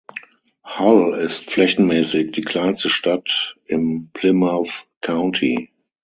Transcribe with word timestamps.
Hull 0.65 1.13
ist 1.13 1.51
flächenmäßig 1.51 2.31
die 2.31 2.41
kleinste 2.41 2.89
Stadt 2.89 3.55
im 3.67 4.09
Plymouth 4.13 4.87
County. 5.01 5.69